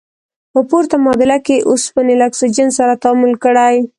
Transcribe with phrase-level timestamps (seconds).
[0.53, 3.75] په پورته معادله کې اوسپنې له اکسیجن سره تعامل کړی.